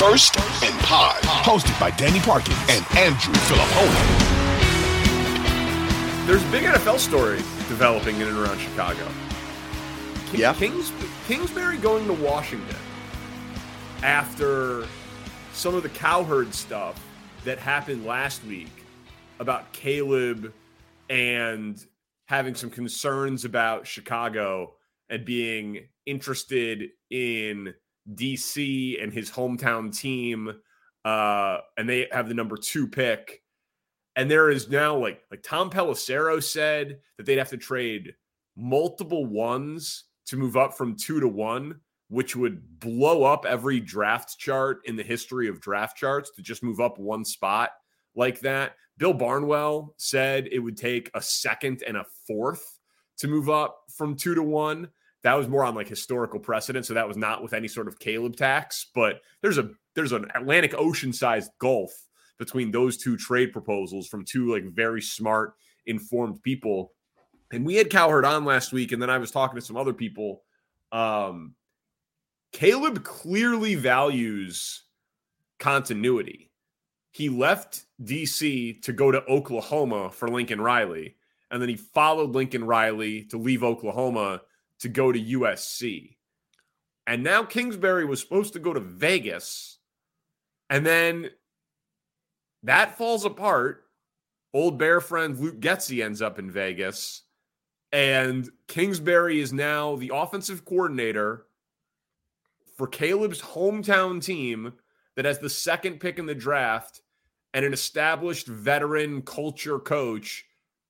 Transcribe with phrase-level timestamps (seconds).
[0.00, 0.34] First
[0.64, 4.26] and Pod, hosted by Danny Parkins and Andrew Fillipponi.
[6.26, 7.36] There's a big NFL story
[7.68, 9.06] developing in and around Chicago.
[10.30, 10.54] King, Yeah.
[10.54, 10.90] Kings,
[11.28, 12.76] Kingsbury going to Washington
[14.02, 14.86] after
[15.52, 16.98] some of the Cowherd stuff
[17.44, 18.72] that happened last week
[19.38, 20.54] about Caleb
[21.10, 21.78] and
[22.24, 24.76] having some concerns about Chicago
[25.10, 27.74] and being interested in
[28.14, 30.52] DC and his hometown team.
[31.04, 33.42] Uh, and they have the number two pick.
[34.16, 38.14] And there is now like like Tom Pelissero said that they'd have to trade
[38.56, 44.38] multiple ones to move up from two to one, which would blow up every draft
[44.38, 47.70] chart in the history of draft charts to just move up one spot
[48.14, 48.74] like that.
[48.98, 52.78] Bill Barnwell said it would take a second and a fourth
[53.18, 54.88] to move up from two to one.
[55.22, 57.98] That was more on like historical precedent, so that was not with any sort of
[57.98, 58.86] Caleb tax.
[58.94, 61.92] But there's a there's an Atlantic Ocean sized gulf
[62.38, 65.54] between those two trade proposals from two like very smart,
[65.86, 66.92] informed people.
[67.52, 69.92] And we had Cowherd on last week, and then I was talking to some other
[69.92, 70.42] people.
[70.92, 71.54] Um,
[72.52, 74.84] Caleb clearly values
[75.58, 76.50] continuity.
[77.12, 81.16] He left DC to go to Oklahoma for Lincoln Riley,
[81.50, 84.40] and then he followed Lincoln Riley to leave Oklahoma
[84.80, 86.16] to go to USC.
[87.06, 89.78] And now Kingsbury was supposed to go to Vegas,
[90.68, 91.30] and then
[92.62, 93.84] that falls apart.
[94.52, 97.22] Old Bear friend Luke Getsy ends up in Vegas,
[97.92, 101.46] and Kingsbury is now the offensive coordinator
[102.76, 104.72] for Caleb's hometown team
[105.16, 107.02] that has the second pick in the draft
[107.52, 110.44] and an established veteran culture coach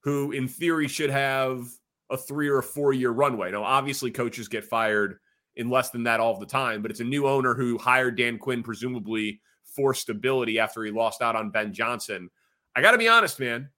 [0.00, 1.68] who, in theory, should have
[2.10, 3.50] a three or a four year runway.
[3.50, 5.18] Now, obviously, coaches get fired
[5.56, 8.38] in less than that all the time, but it's a new owner who hired Dan
[8.38, 12.30] Quinn, presumably for stability after he lost out on Ben Johnson.
[12.76, 13.70] I got to be honest, man.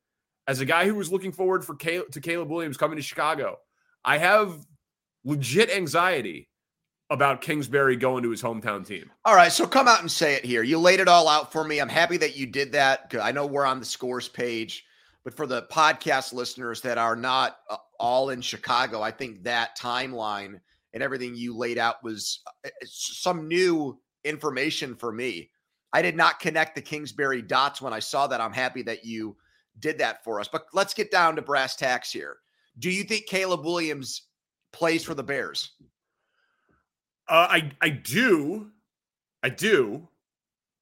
[0.48, 3.58] As a guy who was looking forward for to Caleb Williams coming to Chicago,
[4.04, 4.64] I have
[5.24, 6.48] legit anxiety
[7.10, 9.10] about Kingsbury going to his hometown team.
[9.24, 10.62] All right, so come out and say it here.
[10.62, 11.80] You laid it all out for me.
[11.80, 13.12] I'm happy that you did that.
[13.20, 14.84] I know we're on the scores page,
[15.26, 19.76] but for the podcast listeners that are not uh, all in Chicago, I think that
[19.76, 20.60] timeline
[20.94, 25.50] and everything you laid out was uh, some new information for me.
[25.92, 28.40] I did not connect the Kingsbury dots when I saw that.
[28.40, 29.36] I'm happy that you
[29.80, 30.46] did that for us.
[30.46, 32.36] But let's get down to brass tacks here.
[32.78, 34.28] Do you think Caleb Williams
[34.72, 35.72] plays for the Bears?
[37.28, 38.70] Uh, I I do,
[39.42, 40.06] I do.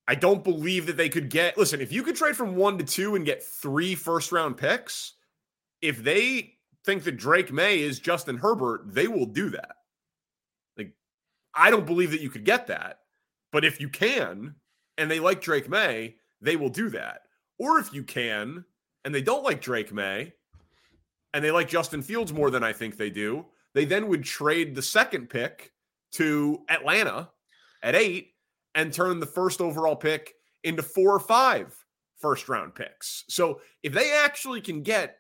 [0.06, 1.56] I don't believe that they could get.
[1.56, 5.14] Listen, if you could trade from one to two and get three first round picks,
[5.80, 6.54] if they
[6.84, 9.76] think that Drake Maye is Justin Herbert, they will do that.
[10.76, 10.92] Like,
[11.54, 13.00] I don't believe that you could get that,
[13.50, 14.54] but if you can,
[14.98, 17.22] and they like Drake Maye, they will do that.
[17.58, 18.64] Or if you can,
[19.04, 20.34] and they don't like Drake Maye,
[21.32, 24.74] and they like Justin Fields more than I think they do, they then would trade
[24.74, 25.72] the second pick
[26.12, 27.30] to Atlanta
[27.82, 28.33] at eight
[28.74, 31.74] and turn the first overall pick into four or five
[32.18, 33.24] first round picks.
[33.28, 35.18] So if they actually can get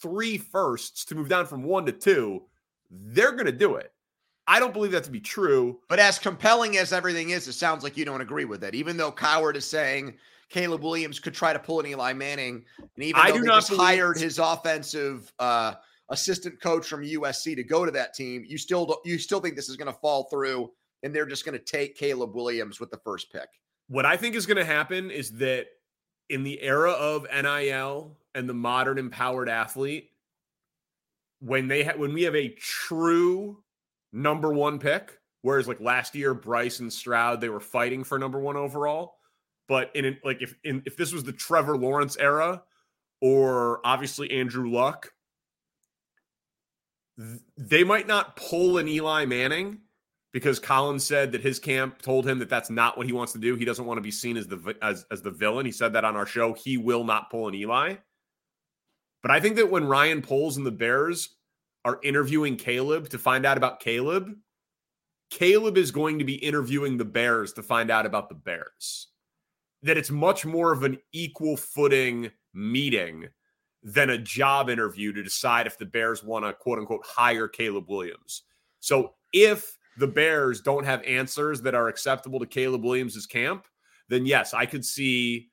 [0.00, 2.42] three firsts to move down from one to two,
[2.90, 3.92] they're going to do it.
[4.46, 5.80] I don't believe that to be true.
[5.88, 8.74] But as compelling as everything is, it sounds like you don't agree with it.
[8.74, 10.14] Even though Cowherd is saying
[10.50, 13.48] Caleb Williams could try to pull an Eli Manning, and even I though do they
[13.48, 15.74] not just hired his offensive uh,
[16.10, 19.56] assistant coach from USC to go to that team, you still don't, you still think
[19.56, 20.70] this is going to fall through,
[21.04, 23.48] and they're just going to take Caleb Williams with the first pick.
[23.88, 25.66] What I think is going to happen is that
[26.30, 30.10] in the era of NIL and the modern empowered athlete,
[31.40, 33.62] when they ha- when we have a true
[34.14, 38.40] number one pick, whereas like last year Bryce and Stroud they were fighting for number
[38.40, 39.16] one overall,
[39.68, 42.62] but in an, like if in, if this was the Trevor Lawrence era
[43.20, 45.12] or obviously Andrew Luck,
[47.18, 49.80] th- they might not pull an Eli Manning
[50.34, 53.38] because Colin said that his camp told him that that's not what he wants to
[53.38, 53.54] do.
[53.54, 55.64] He doesn't want to be seen as the as as the villain.
[55.64, 56.52] He said that on our show.
[56.52, 57.94] He will not pull an Eli.
[59.22, 61.36] But I think that when Ryan Poles and the Bears
[61.84, 64.34] are interviewing Caleb to find out about Caleb,
[65.30, 69.06] Caleb is going to be interviewing the Bears to find out about the Bears.
[69.84, 73.28] That it's much more of an equal footing meeting
[73.84, 77.88] than a job interview to decide if the Bears want to quote unquote hire Caleb
[77.88, 78.42] Williams.
[78.80, 83.66] So if the Bears don't have answers that are acceptable to Caleb Williams' camp,
[84.08, 85.50] then yes, I could see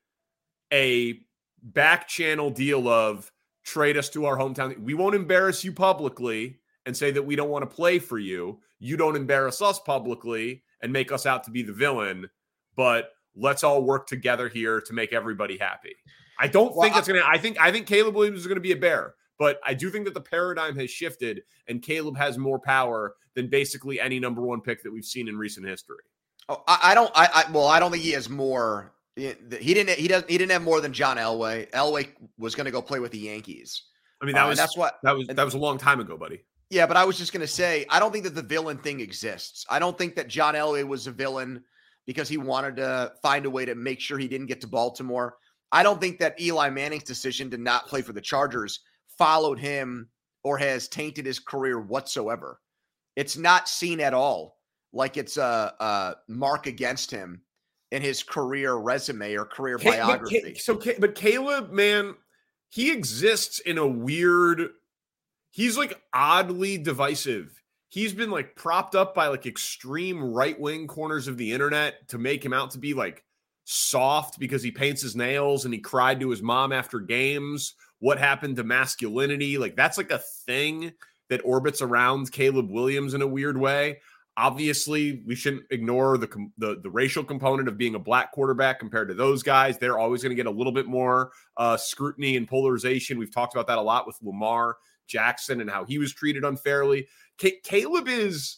[0.74, 1.20] a
[1.64, 3.32] back channel deal of
[3.64, 4.78] trade us to our hometown.
[4.80, 8.60] We won't embarrass you publicly and say that we don't want to play for you.
[8.80, 12.30] You don't embarrass us publicly and make us out to be the villain.
[12.76, 15.96] but let's all work together here to make everybody happy.
[16.40, 17.22] I don't Well, think that's gonna.
[17.26, 20.06] I think I think Caleb Williams is gonna be a bear, but I do think
[20.06, 24.62] that the paradigm has shifted, and Caleb has more power than basically any number one
[24.62, 26.04] pick that we've seen in recent history.
[26.48, 27.12] Oh, I, I don't.
[27.16, 28.94] I, I well, I don't think he has more.
[29.16, 29.90] He didn't.
[29.98, 30.30] He doesn't.
[30.30, 31.68] He didn't have more than John Elway.
[31.72, 33.86] Elway was going to go play with the Yankees.
[34.22, 35.00] I mean, that Uh, was that's what.
[35.02, 36.44] that was that was a long time ago, buddy.
[36.70, 39.00] Yeah, but I was just going to say, I don't think that the villain thing
[39.00, 39.66] exists.
[39.72, 41.64] I don't think that John Elway was a villain
[42.06, 45.38] because he wanted to find a way to make sure he didn't get to Baltimore.
[45.72, 48.82] I don't think that Eli Manning's decision to not play for the Chargers
[49.22, 50.10] followed him
[50.44, 52.60] or has tainted his career whatsoever.
[53.16, 54.58] It's not seen at all
[54.94, 57.42] like it's a, a mark against him
[57.92, 60.56] in his career resume or career Ca- but biography.
[60.56, 62.16] so, but Caleb, man,
[62.70, 64.70] he exists in a weird.
[65.52, 67.62] He's like oddly divisive.
[67.90, 72.18] He's been like propped up by like extreme right wing corners of the internet to
[72.18, 73.24] make him out to be like
[73.66, 77.76] soft because he paints his nails and he cried to his mom after games.
[78.02, 79.58] What happened to masculinity?
[79.58, 80.92] Like that's like a thing
[81.30, 84.02] that orbits around Caleb Williams in a weird way.
[84.36, 86.28] Obviously, we shouldn't ignore the
[86.58, 89.78] the, the racial component of being a black quarterback compared to those guys.
[89.78, 93.18] They're always going to get a little bit more uh, scrutiny and polarization.
[93.18, 94.76] We've talked about that a lot with Lamar
[95.08, 97.08] Jackson and how he was treated unfairly.
[97.40, 98.58] Ca- Caleb is,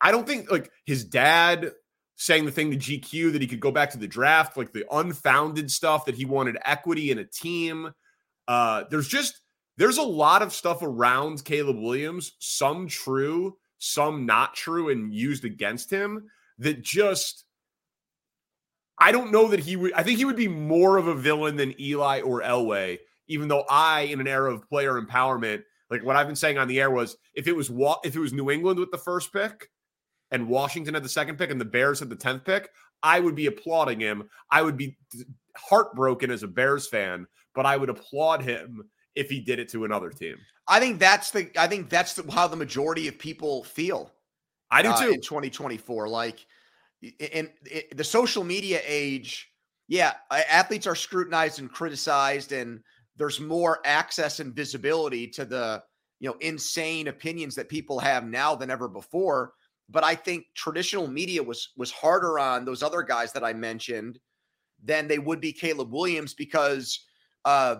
[0.00, 1.72] I don't think like his dad
[2.16, 4.86] saying the thing to GQ that he could go back to the draft, like the
[4.92, 7.92] unfounded stuff that he wanted equity in a team.
[8.52, 9.40] Uh, there's just
[9.78, 15.46] there's a lot of stuff around Caleb Williams, some true, some not true, and used
[15.46, 16.28] against him
[16.58, 17.46] that just
[18.98, 19.94] I don't know that he would.
[19.94, 22.98] I think he would be more of a villain than Eli or Elway.
[23.26, 26.68] Even though I, in an era of player empowerment, like what I've been saying on
[26.68, 27.70] the air was, if it was
[28.04, 29.70] if it was New England with the first pick,
[30.30, 32.68] and Washington had the second pick, and the Bears had the tenth pick,
[33.02, 34.28] I would be applauding him.
[34.50, 34.98] I would be
[35.56, 38.84] heartbroken as a Bears fan, but I would applaud him
[39.14, 40.36] if he did it to another team.
[40.68, 41.50] I think that's the.
[41.58, 44.12] I think that's the, how the majority of people feel.
[44.70, 45.10] I do uh, too.
[45.10, 46.08] in 2024.
[46.08, 46.46] Like
[47.02, 49.50] in, in the social media age,
[49.88, 52.80] yeah, athletes are scrutinized and criticized, and
[53.16, 55.82] there's more access and visibility to the
[56.20, 59.52] you know insane opinions that people have now than ever before.
[59.90, 64.18] But I think traditional media was was harder on those other guys that I mentioned
[64.82, 67.04] than they would be Caleb Williams because
[67.44, 67.76] uh,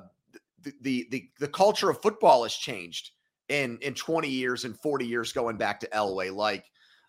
[0.63, 3.11] the, the the the culture of football has changed
[3.49, 6.35] in in 20 years and 40 years going back to Elway.
[6.35, 6.65] Like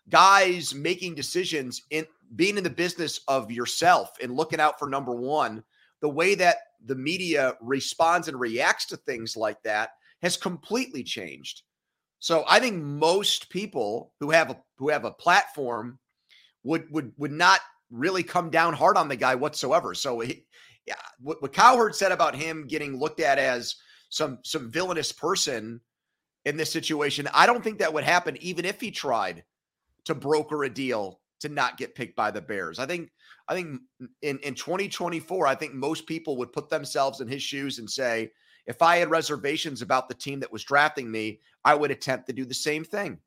[0.08, 2.06] guys making decisions in
[2.36, 5.62] being in the business of yourself and looking out for number one,
[6.00, 9.90] the way that the media responds and reacts to things like that
[10.22, 11.62] has completely changed.
[12.18, 15.98] So I think most people who have a who have a platform
[16.62, 17.60] would would would not
[17.90, 19.94] really come down hard on the guy whatsoever.
[19.94, 20.46] So he,
[20.86, 23.76] yeah, what, what Cowherd said about him getting looked at as
[24.10, 25.80] some some villainous person
[26.44, 29.44] in this situation, I don't think that would happen even if he tried
[30.04, 32.78] to broker a deal to not get picked by the Bears.
[32.78, 33.10] I think
[33.48, 33.80] I think
[34.22, 38.30] in in 2024, I think most people would put themselves in his shoes and say,
[38.66, 42.32] if I had reservations about the team that was drafting me, I would attempt to
[42.32, 43.18] do the same thing.